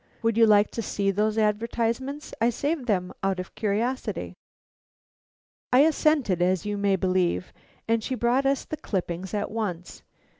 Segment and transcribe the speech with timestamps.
[0.23, 2.33] Would you like to see those advertisements?
[2.41, 4.35] I saved them out of curiosity."
[5.71, 7.53] I assented, as you may believe,
[7.87, 10.01] and she brought us the clippings at once.